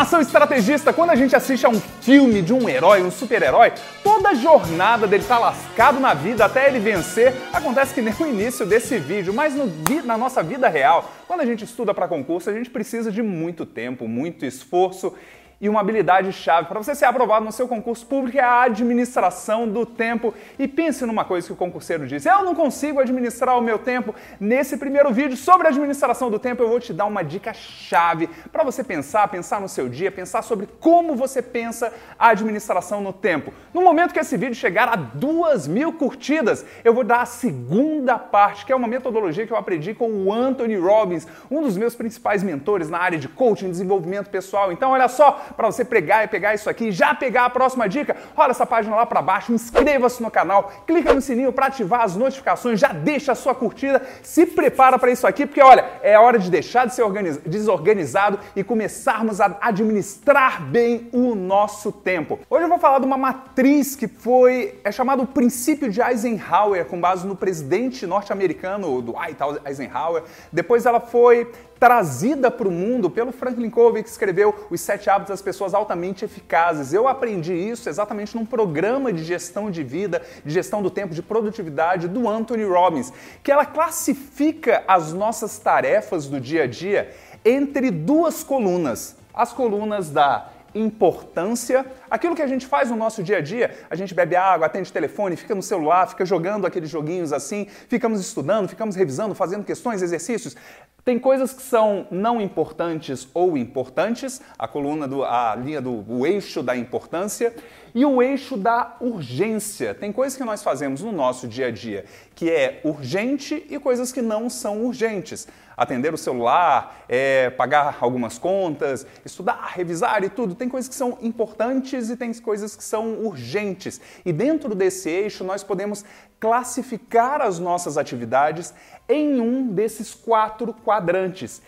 [0.00, 3.70] nação estrategista, quando a gente assiste a um filme de um herói, um super-herói,
[4.02, 8.26] toda a jornada dele tá lascado na vida até ele vencer, acontece que nem o
[8.26, 9.70] início desse vídeo, mas no,
[10.02, 13.66] na nossa vida real, quando a gente estuda para concurso, a gente precisa de muito
[13.66, 15.12] tempo, muito esforço
[15.60, 19.68] e uma habilidade chave para você ser aprovado no seu concurso público é a administração
[19.68, 20.32] do tempo.
[20.58, 24.14] E pense numa coisa que o concurseiro diz: eu não consigo administrar o meu tempo.
[24.38, 28.64] Nesse primeiro vídeo sobre administração do tempo, eu vou te dar uma dica chave para
[28.64, 33.52] você pensar, pensar no seu dia, pensar sobre como você pensa a administração no tempo.
[33.74, 38.18] No momento que esse vídeo chegar a duas mil curtidas, eu vou dar a segunda
[38.18, 41.94] parte, que é uma metodologia que eu aprendi com o Anthony Robbins, um dos meus
[41.94, 44.72] principais mentores na área de coaching, desenvolvimento pessoal.
[44.72, 48.16] Então, olha só, para você pregar e pegar isso aqui, já pegar a próxima dica,
[48.34, 52.16] rola essa página lá para baixo, inscreva-se no canal, clica no sininho para ativar as
[52.16, 56.38] notificações, já deixa a sua curtida, se prepara para isso aqui, porque olha, é hora
[56.38, 57.04] de deixar de ser
[57.46, 62.38] desorganizado e começarmos a administrar bem o nosso tempo.
[62.48, 66.84] Hoje eu vou falar de uma matriz que foi é chamado o princípio de Eisenhower,
[66.86, 70.22] com base no presidente norte-americano Dwight Eisenhower.
[70.52, 71.50] Depois ela foi
[71.80, 76.26] trazida para o mundo pelo Franklin Covey, que escreveu Os Sete Hábitos das Pessoas Altamente
[76.26, 76.92] Eficazes.
[76.92, 81.22] Eu aprendi isso exatamente num programa de gestão de vida, de gestão do tempo, de
[81.22, 83.10] produtividade do Anthony Robbins,
[83.42, 89.16] que ela classifica as nossas tarefas do dia a dia entre duas colunas.
[89.32, 93.96] As colunas da importância, aquilo que a gente faz no nosso dia a dia, a
[93.96, 98.68] gente bebe água, atende telefone, fica no celular, fica jogando aqueles joguinhos assim, ficamos estudando,
[98.68, 100.56] ficamos revisando, fazendo questões, exercícios.
[101.04, 106.26] Tem coisas que são não importantes ou importantes, a coluna do a linha do o
[106.26, 107.54] eixo da importância
[107.94, 109.94] e o eixo da urgência.
[109.94, 112.04] Tem coisas que nós fazemos no nosso dia a dia
[112.40, 115.46] que é urgente e coisas que não são urgentes.
[115.76, 120.54] Atender o celular, é, pagar algumas contas, estudar, revisar e tudo.
[120.54, 124.00] Tem coisas que são importantes e tem coisas que são urgentes.
[124.24, 126.02] E dentro desse eixo nós podemos
[126.40, 128.72] classificar as nossas atividades
[129.06, 131.60] em um desses quatro quadrantes.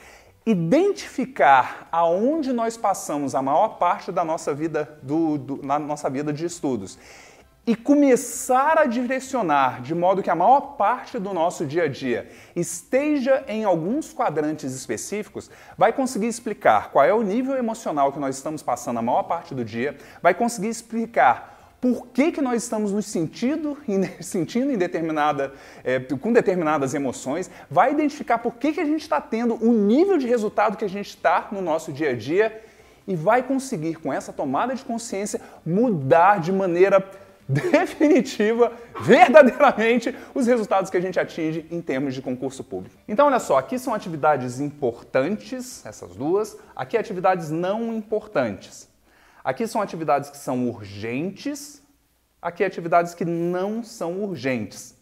[0.46, 6.32] Identificar aonde nós passamos a maior parte da nossa vida, do, do, na nossa vida
[6.32, 6.98] de estudos
[7.64, 12.28] e começar a direcionar de modo que a maior parte do nosso dia a dia
[12.56, 18.36] esteja em alguns quadrantes específicos, vai conseguir explicar qual é o nível emocional que nós
[18.36, 22.92] estamos passando a maior parte do dia, vai conseguir explicar por que, que nós estamos
[22.92, 23.76] nos sentindo,
[24.20, 25.52] sentindo em determinada,
[25.84, 30.18] é, com determinadas emoções, vai identificar por que, que a gente está tendo o nível
[30.18, 32.60] de resultado que a gente está no nosso dia a dia
[33.06, 37.00] e vai conseguir, com essa tomada de consciência, mudar de maneira
[37.48, 42.96] definitiva, verdadeiramente, os resultados que a gente atinge em termos de concurso público.
[43.06, 48.88] Então, olha só, aqui são atividades importantes, essas duas, aqui atividades não importantes.
[49.44, 51.82] Aqui são atividades que são urgentes,
[52.40, 54.94] aqui atividades que não são urgentes.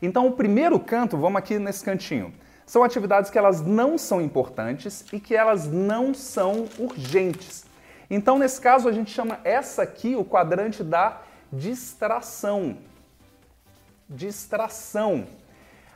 [0.00, 2.32] Então, o primeiro canto, vamos aqui nesse cantinho,
[2.64, 7.64] são atividades que elas não são importantes e que elas não são urgentes.
[8.10, 11.20] Então, nesse caso, a gente chama essa aqui o quadrante da
[11.52, 12.76] distração.
[14.08, 15.26] Distração.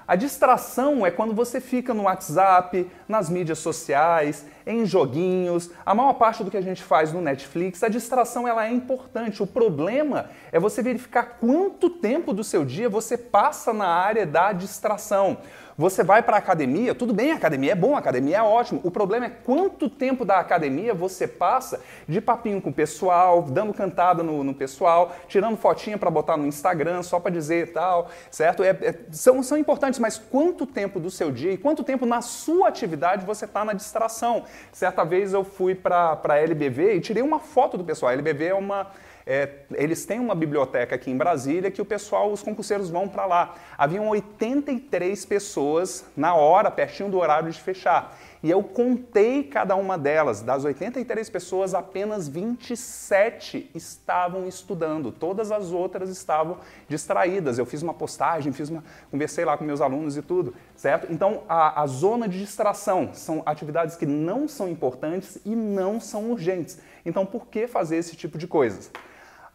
[0.06, 6.12] A distração é quando você fica no WhatsApp, nas mídias sociais, em joguinhos, a maior
[6.12, 9.42] parte do que a gente faz no Netflix, a distração ela é importante.
[9.42, 14.52] O problema é você verificar quanto tempo do seu dia você passa na área da
[14.52, 15.38] distração.
[15.76, 18.80] Você vai para a academia, tudo bem, a academia é bom, a academia é ótimo.
[18.84, 23.74] O problema é quanto tempo da academia você passa de papinho com o pessoal, dando
[23.74, 28.62] cantada no, no pessoal, tirando fotinha para botar no Instagram só para dizer tal, certo?
[28.62, 32.22] É, é, são, são importantes, mas quanto tempo do seu dia e quanto tempo na
[32.22, 34.44] sua atividade você está na distração?
[34.70, 38.10] Certa vez eu fui para a LBV e tirei uma foto do pessoal.
[38.10, 38.92] A LBV é uma
[39.26, 43.24] é, eles têm uma biblioteca aqui em Brasília que o pessoal, os concurseiros vão para
[43.24, 43.54] lá.
[43.78, 48.18] Haviam 83 pessoas na hora, pertinho do horário de fechar.
[48.42, 50.42] E eu contei cada uma delas.
[50.42, 55.10] Das 83 pessoas, apenas 27 estavam estudando.
[55.10, 57.58] Todas as outras estavam distraídas.
[57.58, 61.10] Eu fiz uma postagem, fiz uma, conversei lá com meus alunos e tudo, certo?
[61.10, 66.30] Então, a, a zona de distração são atividades que não são importantes e não são
[66.30, 66.78] urgentes.
[67.06, 68.90] Então, por que fazer esse tipo de coisas?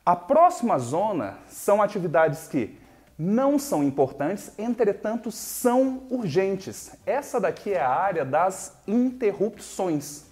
[0.10, 2.76] A próxima zona são atividades que
[3.16, 6.96] não são importantes, entretanto são urgentes.
[7.06, 10.26] Essa daqui é a área das interrupções.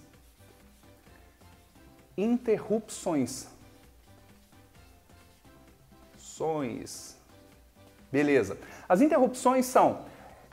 [2.17, 3.45] Interrupções.
[8.11, 8.57] Beleza.
[8.89, 10.07] As interrupções são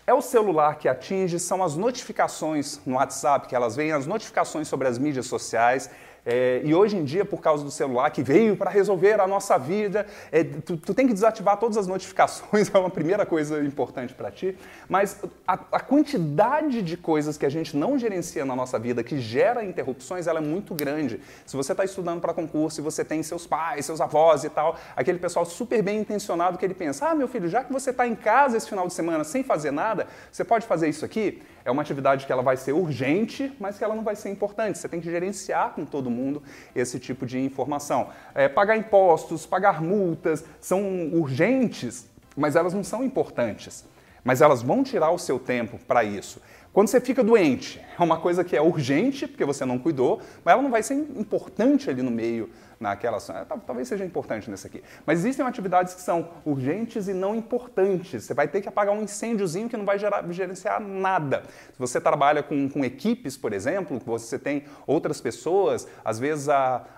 [0.06, 4.68] É o celular que atinge, são as notificações no WhatsApp que elas vêm, as notificações
[4.68, 5.88] sobre as mídias sociais,
[6.26, 9.58] é, e hoje em dia, por causa do celular que veio para resolver a nossa
[9.58, 14.14] vida, é, tu, tu, tem que desativar todas as notificações, é uma primeira coisa importante
[14.14, 14.56] para ti.
[14.88, 19.20] Mas a, a, quantidade de coisas que a gente não gerencia na nossa vida, que
[19.20, 21.20] gera interrupções, ela é muito grande.
[21.44, 24.78] Se você está estudando para concurso e você tem seus pais, seus avós e tal,
[24.96, 28.06] aquele pessoal super bem intencionado que ele pensa: ah, meu filho, já que você está
[28.06, 31.42] em casa esse final de semana sem fazer nada, você pode fazer isso aqui?
[31.64, 34.78] É uma atividade que ela vai ser urgente, mas que ela não vai ser importante.
[34.78, 36.42] Você tem que gerenciar com todo mundo
[36.76, 38.10] esse tipo de informação.
[38.34, 42.06] É, pagar impostos, pagar multas, são urgentes,
[42.36, 43.84] mas elas não são importantes.
[44.22, 46.40] Mas elas vão tirar o seu tempo para isso.
[46.70, 50.52] Quando você fica doente, é uma coisa que é urgente, porque você não cuidou, mas
[50.52, 52.50] ela não vai ser importante ali no meio
[52.84, 53.36] naquela ação.
[53.36, 54.82] É, talvez seja importante nesse aqui.
[55.06, 58.24] Mas existem atividades que são urgentes e não importantes.
[58.24, 61.42] Você vai ter que apagar um incêndiozinho que não vai gerar, gerenciar nada.
[61.72, 66.48] Se você trabalha com, com equipes, por exemplo, você tem outras pessoas, às vezes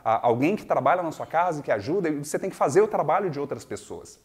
[0.04, 3.38] alguém que trabalha na sua casa que ajuda, você tem que fazer o trabalho de
[3.38, 4.18] outras pessoas.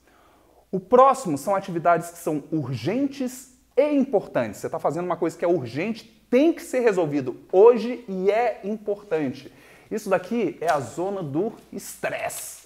[0.72, 4.60] O próximo são atividades que são urgentes e importantes.
[4.60, 8.62] Você está fazendo uma coisa que é urgente, tem que ser resolvido hoje e é
[8.64, 9.52] importante.
[9.92, 12.62] Isso daqui é a zona do estresse.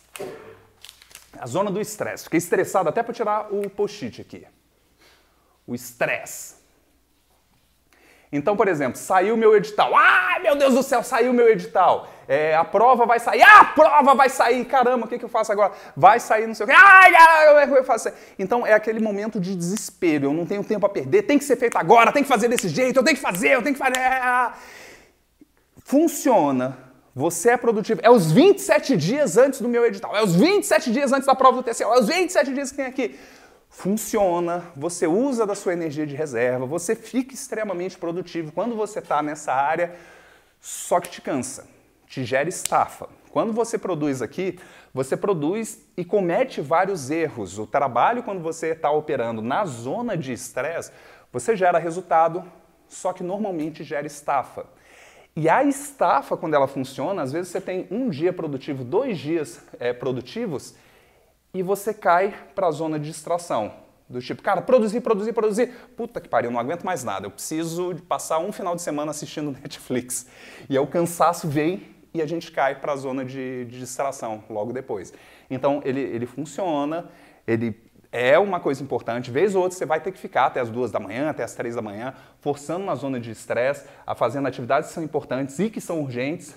[1.40, 2.26] A zona do estresse.
[2.26, 4.46] Fiquei estressado até para tirar o post-it aqui.
[5.66, 6.56] O estresse.
[8.32, 9.96] Então, por exemplo, saiu meu edital.
[9.96, 12.08] Ai, meu Deus do céu, saiu meu edital.
[12.28, 13.42] É, a prova vai sair.
[13.42, 14.64] Ah, a prova vai sair.
[14.66, 15.74] Caramba, o que, que eu faço agora?
[15.96, 16.76] Vai sair, não sei o quê.
[16.78, 17.12] Ai,
[17.66, 18.12] como é eu faço?
[18.38, 20.26] Então, é aquele momento de desespero.
[20.26, 21.24] Eu não tenho tempo a perder.
[21.24, 22.12] Tem que ser feito agora.
[22.12, 22.98] Tem que fazer desse jeito.
[23.00, 23.50] Eu tenho que fazer.
[23.50, 24.00] Eu tenho que fazer.
[25.84, 26.85] Funciona
[27.16, 28.02] você é produtivo.
[28.04, 30.14] É os 27 dias antes do meu edital.
[30.14, 31.84] É os 27 dias antes da prova do TCO.
[31.84, 33.18] É os 27 dias que tem aqui.
[33.70, 39.22] Funciona, você usa da sua energia de reserva, você fica extremamente produtivo quando você está
[39.22, 39.94] nessa área,
[40.62, 41.68] só que te cansa,
[42.08, 43.10] te gera estafa.
[43.32, 44.58] Quando você produz aqui,
[44.94, 47.60] você produz e comete vários erros.
[47.60, 50.92] O trabalho, quando você está operando na zona de estresse,
[51.34, 52.46] você gera resultado,
[52.88, 54.68] só que normalmente gera estafa.
[55.36, 59.62] E a estafa, quando ela funciona, às vezes você tem um dia produtivo, dois dias
[59.80, 60.76] é, produtivos,
[61.54, 63.74] e você cai para a zona de distração.
[64.08, 65.74] Do tipo, cara, produzir, produzir, produzir.
[65.98, 67.26] Puta que pariu, não aguento mais nada.
[67.26, 70.28] Eu preciso passar um final de semana assistindo Netflix.
[70.70, 71.82] E aí o cansaço vem
[72.14, 75.12] e a gente cai para a zona de, de, distração logo depois.
[75.50, 77.10] Então ele, ele funciona,
[77.46, 77.76] ele
[78.16, 79.30] é uma coisa importante.
[79.30, 81.54] Vez ou outra você vai ter que ficar até as duas da manhã, até as
[81.54, 85.70] três da manhã, forçando uma zona de estresse, a fazendo atividades que são importantes e
[85.70, 86.56] que são urgentes.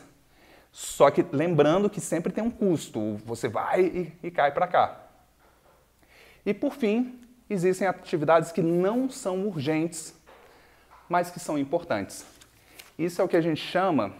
[0.71, 3.17] Só que lembrando que sempre tem um custo.
[3.27, 5.01] Você vai e, e cai para cá.
[6.47, 7.19] E por fim,
[7.51, 10.15] existem atividades que não são urgentes,
[11.09, 12.25] mas que são importantes.
[12.97, 14.15] Isso é o que a gente chama,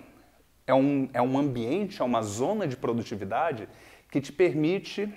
[0.67, 3.69] é um, é um ambiente, é uma zona de produtividade
[4.11, 5.09] que te permite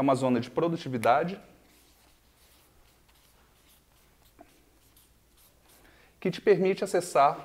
[0.00, 1.38] é uma zona de produtividade.
[6.18, 7.38] Que te permite acessar,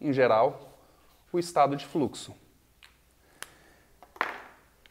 [0.00, 0.76] em geral,
[1.32, 2.34] o estado de fluxo.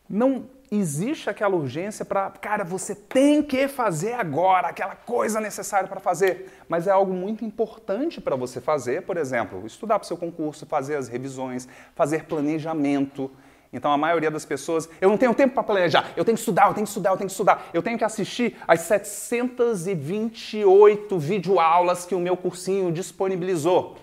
[0.09, 5.99] Não existe aquela urgência para, cara, você tem que fazer agora, aquela coisa necessária para
[5.99, 10.17] fazer, mas é algo muito importante para você fazer, por exemplo, estudar para o seu
[10.17, 13.29] concurso, fazer as revisões, fazer planejamento,
[13.71, 16.67] então a maioria das pessoas, eu não tenho tempo para planejar, eu tenho que estudar,
[16.67, 22.05] eu tenho que estudar, eu tenho que estudar, eu tenho que assistir as 728 videoaulas
[22.05, 23.95] que o meu cursinho disponibilizou.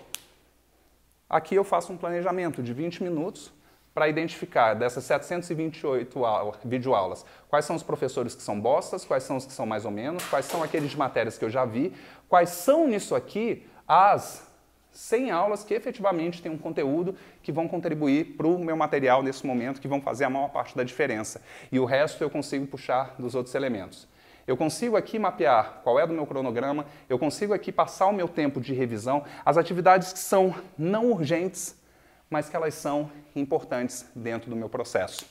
[1.29, 3.51] Aqui eu faço um planejamento de 20 minutos
[3.93, 6.17] para identificar dessas 728
[6.63, 9.91] videoaulas quais são os professores que são bostas, quais são os que são mais ou
[9.91, 11.93] menos, quais são aqueles de matérias que eu já vi,
[12.29, 14.46] quais são nisso aqui as
[14.97, 19.45] 100 aulas que efetivamente têm um conteúdo que vão contribuir para o meu material nesse
[19.45, 21.39] momento, que vão fazer a maior parte da diferença.
[21.71, 24.07] E o resto eu consigo puxar dos outros elementos.
[24.47, 28.27] Eu consigo aqui mapear qual é do meu cronograma, eu consigo aqui passar o meu
[28.27, 31.79] tempo de revisão, as atividades que são não urgentes,
[32.27, 35.27] mas que elas são importantes dentro do meu processo.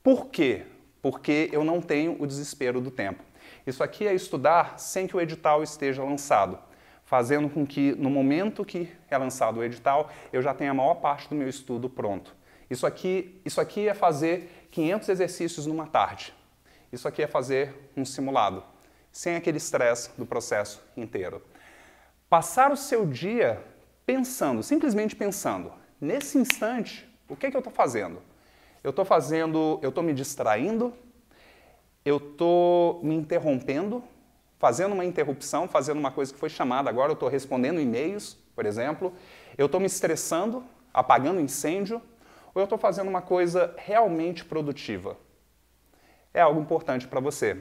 [0.00, 0.62] Por quê?
[1.02, 3.24] Porque eu não tenho o desespero do tempo.
[3.66, 6.56] Isso aqui é estudar sem que o edital esteja lançado
[7.12, 10.94] fazendo com que no momento que é lançado o edital, eu já tenha a maior
[10.94, 12.34] parte do meu estudo pronto.
[12.70, 16.32] Isso aqui, isso aqui é fazer 500 exercícios numa tarde.
[16.90, 18.64] Isso aqui é fazer um simulado,
[19.12, 21.42] sem aquele estresse do processo inteiro.
[22.30, 23.62] Passar o seu dia
[24.06, 28.22] pensando, simplesmente pensando, nesse instante, o que, é que eu estou fazendo?
[28.82, 30.94] Eu estou fazendo, eu estou me distraindo,
[32.06, 34.02] eu estou me interrompendo,
[34.62, 38.64] fazendo uma interrupção, fazendo uma coisa que foi chamada agora, eu estou respondendo e-mails, por
[38.64, 39.12] exemplo,
[39.58, 40.62] eu estou me estressando,
[40.94, 42.00] apagando incêndio,
[42.54, 45.16] ou eu estou fazendo uma coisa realmente produtiva?
[46.32, 47.60] É algo importante para você.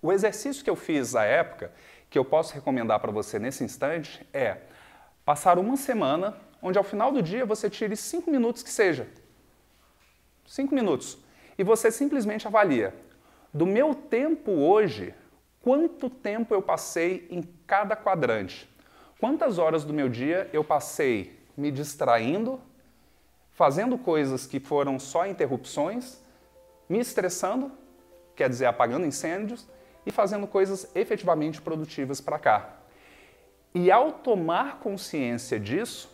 [0.00, 1.72] O exercício que eu fiz à época,
[2.08, 4.58] que eu posso recomendar para você nesse instante, é
[5.24, 9.08] passar uma semana onde ao final do dia você tire cinco minutos que seja.
[10.46, 11.18] Cinco minutos.
[11.58, 12.94] E você simplesmente avalia.
[13.52, 15.12] Do meu tempo hoje,
[15.62, 18.68] quanto tempo eu passei em cada quadrante?
[19.18, 22.60] Quantas horas do meu dia eu passei me distraindo,
[23.52, 26.20] fazendo coisas que foram só interrupções,
[26.88, 27.70] me estressando,
[28.34, 29.66] quer dizer, apagando incêndios,
[30.04, 32.76] e fazendo coisas efetivamente produtivas para cá.
[33.74, 36.10] E ao tomar consciência disso,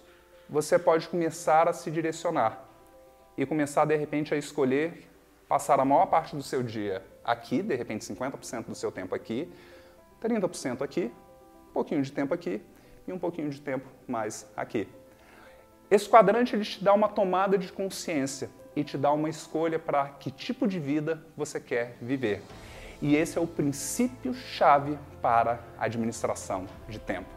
[0.48, 2.64] você pode começar a se direcionar
[3.36, 5.08] e começar de repente a escolher
[5.48, 9.52] passar a maior parte do seu dia aqui, de repente 50% do seu tempo aqui,
[10.22, 11.12] 30% aqui,
[11.68, 12.62] um pouquinho de tempo aqui
[13.06, 14.88] e um pouquinho de tempo mais aqui.
[15.90, 20.08] Esse quadrante ele te dá uma tomada de consciência e te dá uma escolha para
[20.08, 22.42] que tipo de vida você quer viver.
[23.00, 27.28] E esse é o princípio-chave para a administração de tempo.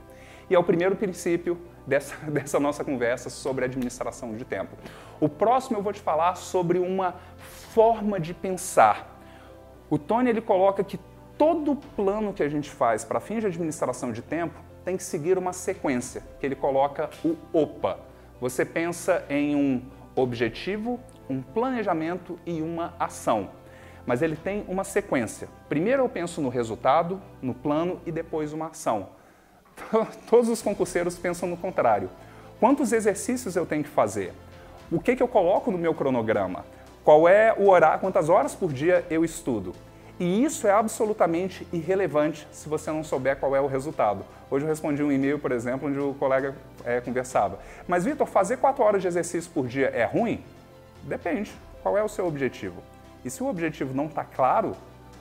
[0.49, 4.75] E é o primeiro princípio dessa, dessa nossa conversa sobre administração de tempo.
[5.19, 7.15] O próximo eu vou te falar sobre uma
[7.73, 9.10] forma de pensar.
[9.91, 10.97] O Tony ele coloca que
[11.37, 15.37] todo plano que a gente faz para fins de administração de tempo tem que seguir
[15.37, 17.99] uma sequência, que ele coloca o OPA.
[18.39, 19.81] Você pensa em um
[20.15, 20.97] objetivo,
[21.29, 23.49] um planejamento e uma ação.
[24.05, 25.49] Mas ele tem uma sequência.
[25.67, 29.09] Primeiro eu penso no resultado, no plano e depois uma ação.
[30.29, 32.09] Todos os concurseiros pensam no contrário.
[32.61, 34.31] Quantos exercícios eu tenho que fazer?
[34.89, 36.63] O que, que eu coloco no meu cronograma?
[37.03, 39.73] Qual é o horário, quantas horas por dia eu estudo?
[40.19, 44.23] E isso é absolutamente irrelevante se você não souber qual é o resultado.
[44.51, 46.55] Hoje eu respondi um e-mail, por exemplo, onde o colega
[46.85, 47.57] é, conversava.
[47.87, 50.43] Mas, Vitor, fazer quatro horas de exercício por dia é ruim?
[51.01, 51.51] Depende.
[51.81, 52.83] Qual é o seu objetivo?
[53.25, 54.75] E se o objetivo não está claro,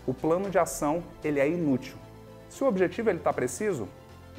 [0.06, 1.96] o plano de ação ele é inútil.
[2.50, 3.88] Se o objetivo está preciso,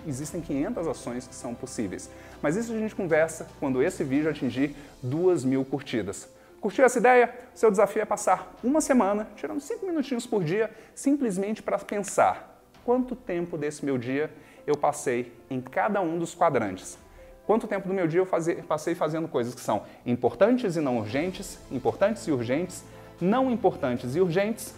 [0.05, 2.07] existem 500 ações que são possíveis.
[2.39, 6.29] Mas isso a gente conversa quando esse vídeo atingir 2 mil curtidas.
[6.61, 7.33] Curtiu essa ideia?
[7.55, 13.15] Seu desafio é passar uma semana, tirando 5 minutinhos por dia, simplesmente para pensar quanto
[13.15, 14.31] tempo desse meu dia
[14.67, 16.99] eu passei em cada um dos quadrantes.
[17.47, 18.27] Quanto tempo do meu dia eu
[18.67, 22.83] passei fazendo coisas que são importantes e não urgentes, importantes e urgentes,
[23.19, 24.75] não importantes e urgentes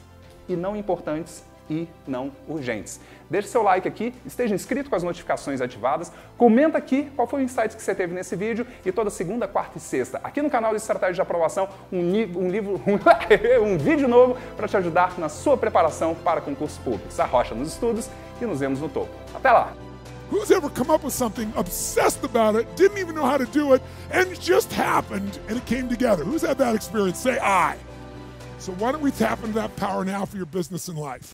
[0.48, 3.00] e não importantes e não urgentes.
[3.30, 7.44] Deixe seu like aqui, esteja inscrito com as notificações ativadas, comenta aqui qual foi o
[7.44, 10.72] insight que você teve nesse vídeo e toda segunda, quarta e sexta, aqui no canal
[10.72, 15.30] de Estratégia de Aprovação, um, um livro, um, um vídeo novo para te ajudar na
[15.30, 17.20] sua preparação para concursos públicos.
[17.20, 18.10] Arrocha nos estudos
[18.42, 19.12] e nos vemos no topo.
[19.34, 19.74] Até lá!
[20.34, 23.74] Who's ever come up with something, obsessed about it, didn't even know how to do
[23.74, 26.24] it, and it just happened and it came together?
[26.24, 27.20] Who's had that experience?
[27.20, 27.78] Say I.
[28.58, 31.32] So why don't we tap into that power now for your business and life?